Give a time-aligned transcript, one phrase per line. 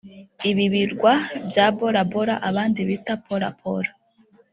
[0.49, 1.13] Ibi birwa
[1.49, 3.91] bya Bora Bora abandi bita Pora Pora